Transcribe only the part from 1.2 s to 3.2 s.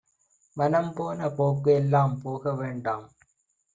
போக்கு எல்லாம் போக வேண்டாம்